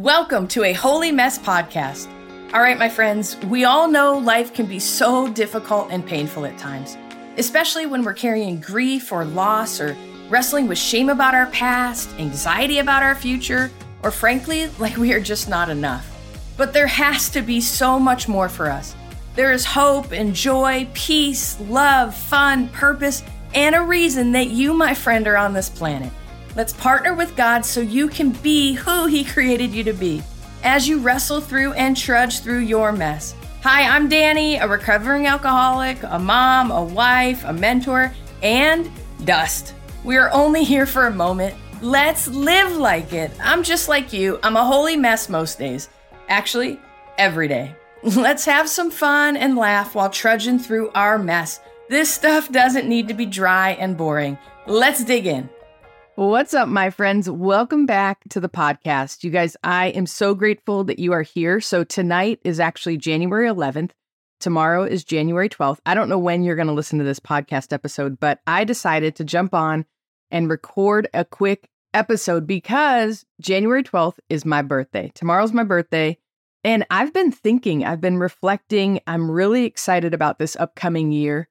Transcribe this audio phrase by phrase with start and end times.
[0.00, 2.08] Welcome to a Holy Mess podcast.
[2.54, 6.56] All right, my friends, we all know life can be so difficult and painful at
[6.56, 6.96] times,
[7.36, 9.94] especially when we're carrying grief or loss or
[10.30, 13.70] wrestling with shame about our past, anxiety about our future,
[14.02, 16.10] or frankly, like we are just not enough.
[16.56, 18.96] But there has to be so much more for us.
[19.34, 23.22] There is hope and joy, peace, love, fun, purpose,
[23.52, 26.10] and a reason that you, my friend, are on this planet.
[26.56, 30.22] Let's partner with God so you can be who He created you to be
[30.64, 33.34] as you wrestle through and trudge through your mess.
[33.62, 38.90] Hi, I'm Dani, a recovering alcoholic, a mom, a wife, a mentor, and
[39.24, 39.74] dust.
[40.02, 41.54] We are only here for a moment.
[41.82, 43.30] Let's live like it.
[43.40, 44.40] I'm just like you.
[44.42, 45.88] I'm a holy mess most days.
[46.28, 46.80] Actually,
[47.16, 47.74] every day.
[48.02, 51.60] Let's have some fun and laugh while trudging through our mess.
[51.88, 54.36] This stuff doesn't need to be dry and boring.
[54.66, 55.48] Let's dig in.
[56.20, 57.30] What's up, my friends?
[57.30, 59.24] Welcome back to the podcast.
[59.24, 61.62] You guys, I am so grateful that you are here.
[61.62, 63.92] So, tonight is actually January 11th.
[64.38, 65.78] Tomorrow is January 12th.
[65.86, 69.16] I don't know when you're going to listen to this podcast episode, but I decided
[69.16, 69.86] to jump on
[70.30, 75.10] and record a quick episode because January 12th is my birthday.
[75.14, 76.18] Tomorrow's my birthday.
[76.62, 79.00] And I've been thinking, I've been reflecting.
[79.06, 81.48] I'm really excited about this upcoming year.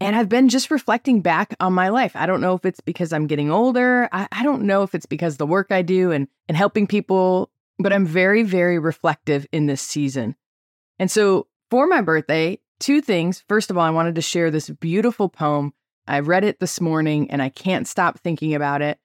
[0.00, 2.14] And I've been just reflecting back on my life.
[2.14, 4.08] I don't know if it's because I'm getting older.
[4.12, 7.50] I, I, don't know if it's because the work I do and, and helping people,
[7.80, 10.36] but I'm very, very reflective in this season.
[11.00, 13.42] And so for my birthday, two things.
[13.48, 15.72] First of all, I wanted to share this beautiful poem.
[16.06, 18.98] I read it this morning and I can't stop thinking about it.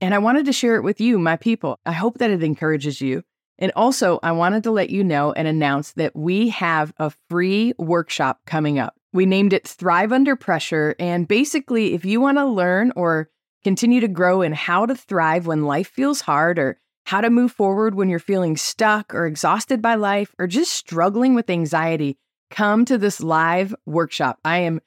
[0.00, 1.80] And I wanted to share it with you, my people.
[1.84, 3.22] I hope that it encourages you.
[3.58, 7.72] And also, I wanted to let you know and announce that we have a free
[7.78, 8.95] workshop coming up.
[9.12, 10.94] We named it Thrive Under Pressure.
[10.98, 13.30] And basically, if you want to learn or
[13.64, 17.52] continue to grow in how to thrive when life feels hard, or how to move
[17.52, 22.18] forward when you're feeling stuck or exhausted by life, or just struggling with anxiety,
[22.50, 24.38] come to this live workshop.
[24.44, 24.80] I am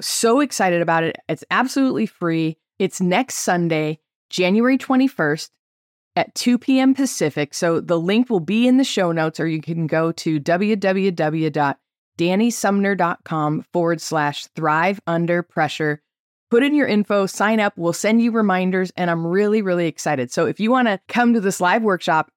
[0.00, 1.16] so excited about it.
[1.28, 2.58] It's absolutely free.
[2.78, 4.00] It's next Sunday,
[4.30, 5.50] January 21st
[6.16, 6.94] at 2 p.m.
[6.94, 7.54] Pacific.
[7.54, 11.76] So the link will be in the show notes, or you can go to www
[12.18, 16.02] danisumner.com forward slash thrive under pressure.
[16.50, 17.72] Put in your info, sign up.
[17.76, 20.30] We'll send you reminders, and I'm really, really excited.
[20.30, 22.30] So if you want to come to this live workshop,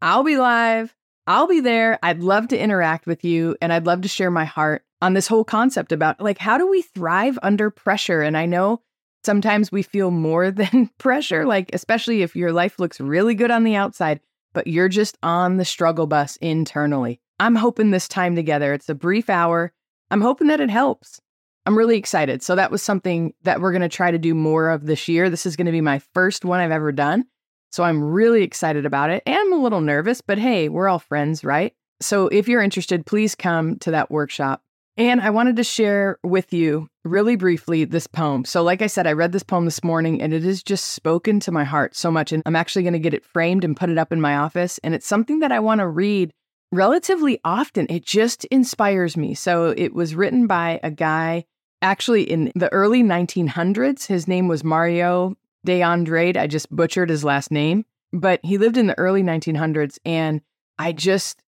[0.00, 0.94] I'll be live.
[1.26, 1.98] I'll be there.
[2.02, 5.26] I'd love to interact with you, and I'd love to share my heart on this
[5.26, 8.22] whole concept about like how do we thrive under pressure?
[8.22, 8.82] And I know
[9.24, 13.64] sometimes we feel more than pressure, like especially if your life looks really good on
[13.64, 14.20] the outside,
[14.54, 17.20] but you're just on the struggle bus internally.
[17.38, 19.72] I'm hoping this time together, it's a brief hour.
[20.10, 21.20] I'm hoping that it helps.
[21.66, 22.42] I'm really excited.
[22.42, 25.28] So, that was something that we're going to try to do more of this year.
[25.28, 27.24] This is going to be my first one I've ever done.
[27.72, 29.22] So, I'm really excited about it.
[29.26, 31.74] And I'm a little nervous, but hey, we're all friends, right?
[32.00, 34.62] So, if you're interested, please come to that workshop.
[34.96, 38.44] And I wanted to share with you really briefly this poem.
[38.44, 41.40] So, like I said, I read this poem this morning and it has just spoken
[41.40, 42.32] to my heart so much.
[42.32, 44.78] And I'm actually going to get it framed and put it up in my office.
[44.78, 46.32] And it's something that I want to read
[46.72, 47.86] relatively often.
[47.88, 49.34] It just inspires me.
[49.34, 51.44] So it was written by a guy
[51.82, 54.06] actually in the early 1900s.
[54.06, 56.36] His name was Mario de Andrade.
[56.36, 59.98] I just butchered his last name, but he lived in the early 1900s.
[60.04, 60.40] And
[60.78, 61.42] I just,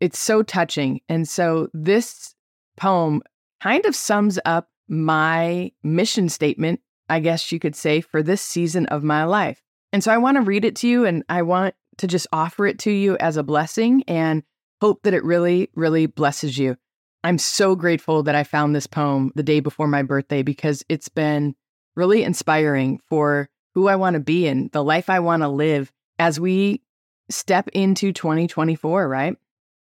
[0.00, 1.00] it's so touching.
[1.08, 2.34] And so this
[2.76, 3.22] poem
[3.60, 8.86] kind of sums up my mission statement, I guess you could say, for this season
[8.86, 9.62] of my life.
[9.92, 12.66] And so I want to read it to you and I want to just offer
[12.66, 14.02] it to you as a blessing.
[14.08, 14.42] And
[14.82, 16.76] Hope that it really, really blesses you.
[17.22, 21.08] I'm so grateful that I found this poem the day before my birthday because it's
[21.08, 21.54] been
[21.94, 25.92] really inspiring for who I want to be and the life I want to live
[26.18, 26.82] as we
[27.30, 29.36] step into 2024, right?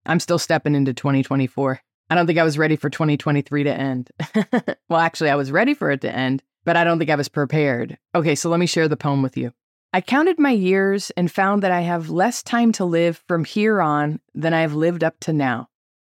[0.05, 1.81] I'm still stepping into 2024.
[2.11, 4.11] I don't think I was ready for 2023 to end.
[4.91, 7.31] well, actually, I was ready for it to end, but I don't think I was
[7.31, 7.97] prepared.
[8.15, 9.55] Okay, so let me share the poem with you.
[9.95, 13.83] I counted my years and found that I have less time to live from here
[13.83, 15.69] on than I have lived up to now.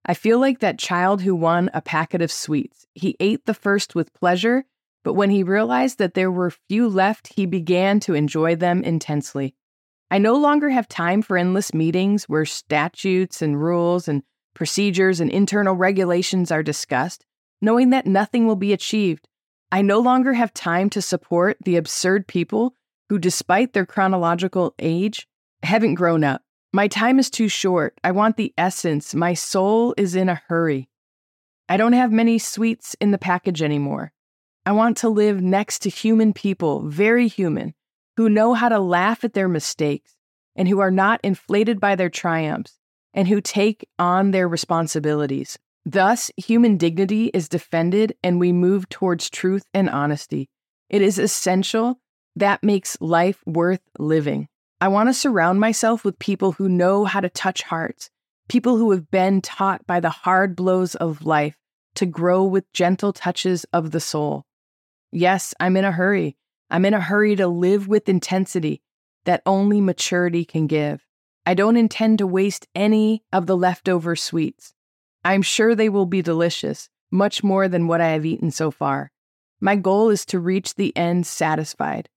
[0.04, 2.86] I feel like that child who won a packet of sweets.
[2.94, 4.64] He ate the first with pleasure,
[5.04, 9.54] but when he realized that there were few left, he began to enjoy them intensely.
[10.10, 14.24] I no longer have time for endless meetings where statutes and rules and
[14.54, 17.24] procedures and internal regulations are discussed,
[17.60, 19.28] knowing that nothing will be achieved.
[19.70, 22.74] I no longer have time to support the absurd people
[23.08, 25.26] who, despite their chronological age,
[25.62, 26.42] haven't grown up.
[26.72, 27.98] My time is too short.
[28.04, 29.14] I want the essence.
[29.14, 30.88] My soul is in a hurry.
[31.68, 34.12] I don't have many sweets in the package anymore.
[34.66, 37.74] I want to live next to human people, very human,
[38.16, 40.14] who know how to laugh at their mistakes
[40.56, 42.78] and who are not inflated by their triumphs
[43.14, 45.58] and who take on their responsibilities.
[45.86, 50.50] Thus, human dignity is defended and we move towards truth and honesty.
[50.90, 51.98] It is essential
[52.38, 54.48] that makes life worth living.
[54.80, 58.10] I want to surround myself with people who know how to touch hearts,
[58.48, 61.56] people who have been taught by the hard blows of life
[61.96, 64.44] to grow with gentle touches of the soul.
[65.10, 66.36] Yes, I'm in a hurry.
[66.70, 68.82] I'm in a hurry to live with intensity
[69.24, 71.04] that only maturity can give.
[71.44, 74.74] I don't intend to waste any of the leftover sweets.
[75.24, 79.10] I'm sure they will be delicious, much more than what I have eaten so far.
[79.60, 82.08] My goal is to reach the end satisfied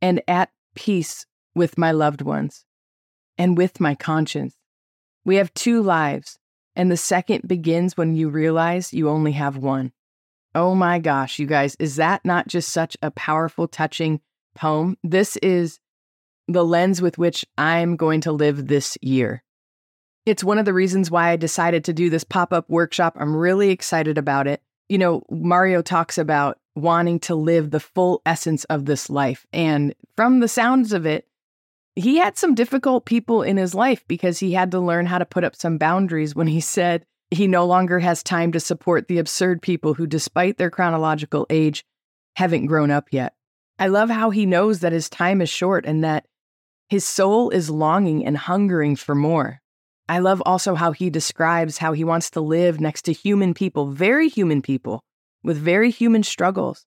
[0.00, 2.64] and at peace with my loved ones
[3.38, 4.56] and with my conscience.
[5.24, 6.38] We have two lives,
[6.76, 9.92] and the second begins when you realize you only have one.
[10.54, 14.20] Oh my gosh, you guys, is that not just such a powerful, touching
[14.54, 14.96] poem?
[15.02, 15.80] This is
[16.48, 19.42] the lens with which I'm going to live this year.
[20.24, 23.16] It's one of the reasons why I decided to do this pop up workshop.
[23.18, 24.62] I'm really excited about it.
[24.88, 29.46] You know, Mario talks about wanting to live the full essence of this life.
[29.52, 31.26] And from the sounds of it,
[31.96, 35.24] he had some difficult people in his life because he had to learn how to
[35.24, 39.18] put up some boundaries when he said he no longer has time to support the
[39.18, 41.84] absurd people who, despite their chronological age,
[42.36, 43.34] haven't grown up yet.
[43.78, 46.26] I love how he knows that his time is short and that
[46.88, 49.60] his soul is longing and hungering for more.
[50.08, 53.90] I love also how he describes how he wants to live next to human people,
[53.90, 55.02] very human people,
[55.46, 56.84] with very human struggles,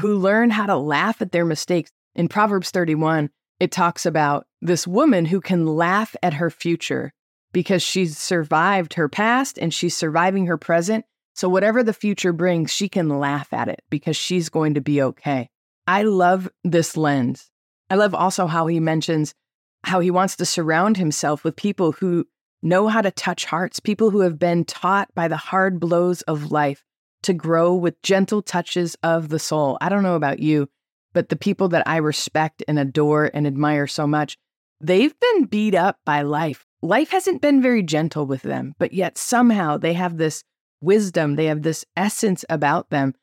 [0.00, 1.90] who learn how to laugh at their mistakes.
[2.14, 3.28] In Proverbs 31,
[3.60, 7.12] it talks about this woman who can laugh at her future
[7.52, 11.04] because she's survived her past and she's surviving her present.
[11.34, 15.02] So, whatever the future brings, she can laugh at it because she's going to be
[15.02, 15.50] okay.
[15.86, 17.50] I love this lens.
[17.90, 19.34] I love also how he mentions
[19.82, 22.24] how he wants to surround himself with people who
[22.62, 26.50] know how to touch hearts, people who have been taught by the hard blows of
[26.50, 26.82] life
[27.24, 29.78] to grow with gentle touches of the soul.
[29.80, 30.68] I don't know about you,
[31.12, 34.38] but the people that I respect and adore and admire so much,
[34.80, 36.64] they've been beat up by life.
[36.82, 40.44] Life hasn't been very gentle with them, but yet somehow they have this
[40.80, 43.14] wisdom, they have this essence about them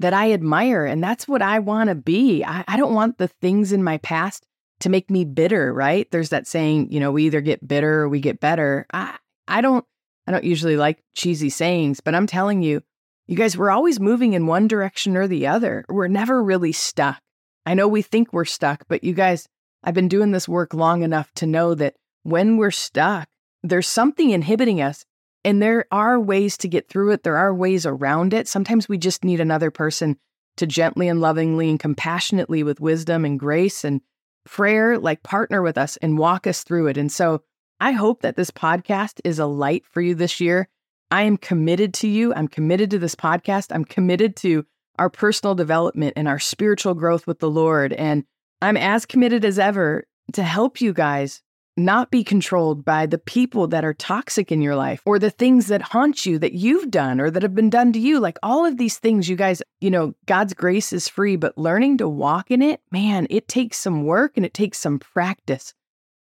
[0.00, 0.84] that I admire.
[0.84, 2.44] And that's what I want to be.
[2.44, 4.44] I, I, don't want the things in my past
[4.80, 6.10] to make me bitter, right?
[6.10, 8.86] There's that saying, you know, we either get bitter or we get better.
[8.92, 9.16] I,
[9.48, 9.86] I don't
[10.26, 12.82] I don't usually like cheesy sayings, but I'm telling you,
[13.26, 15.84] you guys, we're always moving in one direction or the other.
[15.88, 17.20] We're never really stuck.
[17.64, 19.48] I know we think we're stuck, but you guys,
[19.82, 23.28] I've been doing this work long enough to know that when we're stuck,
[23.62, 25.04] there's something inhibiting us.
[25.44, 28.48] And there are ways to get through it, there are ways around it.
[28.48, 30.18] Sometimes we just need another person
[30.56, 34.00] to gently and lovingly and compassionately, with wisdom and grace and
[34.44, 36.96] prayer, like partner with us and walk us through it.
[36.96, 37.42] And so
[37.78, 40.68] I hope that this podcast is a light for you this year.
[41.10, 42.34] I am committed to you.
[42.34, 43.68] I'm committed to this podcast.
[43.70, 44.66] I'm committed to
[44.98, 47.92] our personal development and our spiritual growth with the Lord.
[47.92, 48.24] And
[48.60, 51.42] I'm as committed as ever to help you guys
[51.76, 55.66] not be controlled by the people that are toxic in your life or the things
[55.66, 58.18] that haunt you that you've done or that have been done to you.
[58.18, 61.98] Like all of these things, you guys, you know, God's grace is free, but learning
[61.98, 65.74] to walk in it, man, it takes some work and it takes some practice.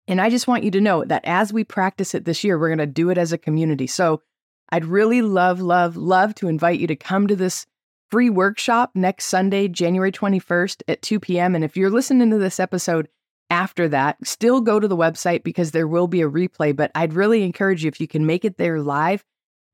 [0.08, 2.68] And I just want you to know that as we practice it this year, we're
[2.68, 3.87] going to do it as a community.
[3.87, 4.23] So
[4.70, 7.66] I'd really love, love, love to invite you to come to this
[8.11, 11.54] free workshop next Sunday, January 21st at 2 p.m.
[11.54, 13.08] And if you're listening to this episode
[13.50, 16.75] after that, still go to the website because there will be a replay.
[16.75, 19.25] But I'd really encourage you if you can make it there live,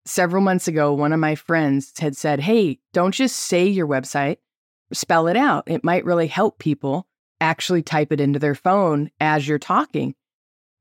[0.04, 4.38] Several months ago, one of my friends had said, Hey, don't just say your website,
[4.92, 5.62] spell it out.
[5.68, 7.06] It might really help people
[7.40, 10.16] actually type it into their phone as you're talking.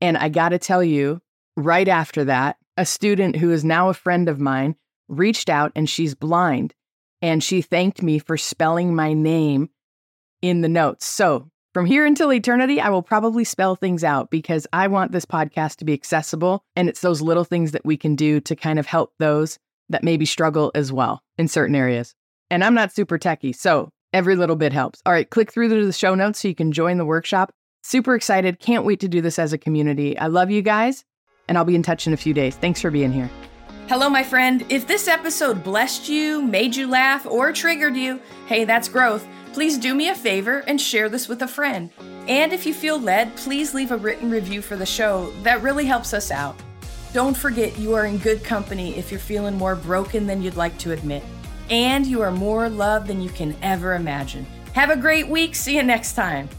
[0.02, 1.22] And I got to tell you,
[1.56, 4.76] right after that, a student who is now a friend of mine
[5.08, 6.74] reached out and she's blind
[7.22, 9.70] and she thanked me for spelling my name
[10.42, 11.06] in the notes.
[11.06, 15.26] So from here until eternity, I will probably spell things out because I want this
[15.26, 16.64] podcast to be accessible.
[16.76, 19.60] And it's those little things that we can do to kind of help those
[19.90, 22.16] that maybe struggle as well in certain areas.
[22.50, 25.02] And I'm not super techy, so every little bit helps.
[25.06, 27.52] All right, click through to the show notes so you can join the workshop.
[27.84, 28.60] Super excited.
[28.60, 30.18] Can't wait to do this as a community.
[30.18, 31.04] I love you guys,
[31.48, 32.56] and I'll be in touch in a few days.
[32.56, 33.30] Thanks for being here.
[33.88, 34.66] Hello, my friend.
[34.70, 39.28] If this episode blessed you, made you laugh, or triggered you, hey, that's growth.
[39.54, 41.92] Please do me a favor and share this with a friend.
[42.28, 45.32] And if you feel led, please leave a written review for the show.
[45.44, 46.56] That really helps us out.
[47.14, 50.76] Don't forget you are in good company if you're feeling more broken than you'd like
[50.80, 51.22] to admit.
[51.70, 54.48] And you are more loved than you can ever imagine.
[54.74, 55.54] Have a great week.
[55.54, 56.50] See you next time.